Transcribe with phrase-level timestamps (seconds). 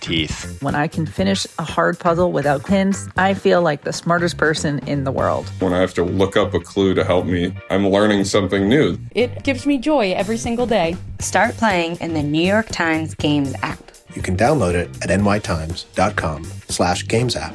[0.00, 0.60] teeth.
[0.62, 4.78] When I can finish a hard puzzle without hints, I feel like the smartest person
[4.80, 5.48] in the world.
[5.60, 8.98] When I have to look up a clue to help me, I'm learning something new.
[9.14, 10.96] It gives me joy every single day.
[11.20, 13.78] Start playing in the New York Times Games app.
[14.14, 17.54] You can download it at nytimes.com slash games app.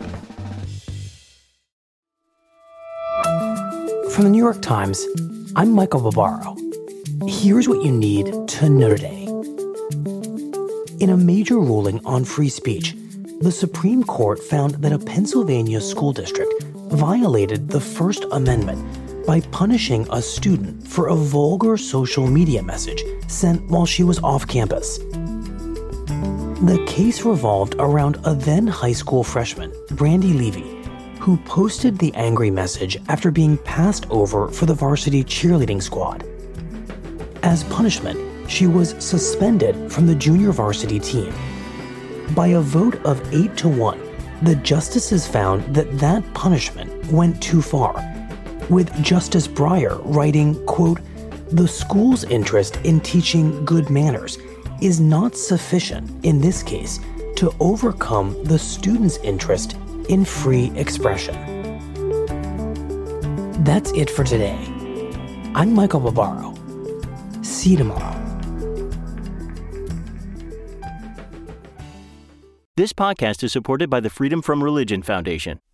[4.12, 5.04] From the New York Times,
[5.56, 6.56] I'm Michael Barbaro.
[7.28, 9.23] Here's what you need to know today.
[11.04, 12.96] In a major ruling on free speech,
[13.42, 20.08] the Supreme Court found that a Pennsylvania school district violated the First Amendment by punishing
[20.12, 25.00] a student for a vulgar social media message sent while she was off campus.
[26.70, 30.88] The case revolved around a then high school freshman, Brandi Levy,
[31.20, 36.26] who posted the angry message after being passed over for the varsity cheerleading squad.
[37.44, 41.34] As punishment, she was suspended from the junior varsity team.
[42.36, 44.00] By a vote of 8 to 1,
[44.44, 47.94] the justices found that that punishment went too far,
[48.70, 51.00] with Justice Breyer writing, quote,
[51.52, 54.38] "The school's interest in teaching good manners
[54.82, 57.00] is not sufficient in this case
[57.36, 59.76] to overcome the student's interest
[60.10, 61.36] in free expression."
[63.64, 64.58] That's it for today.
[65.56, 66.54] I'm Michael Barbaro.
[67.42, 68.13] See you tomorrow.
[72.76, 75.60] This podcast is supported by the Freedom From Religion Foundation.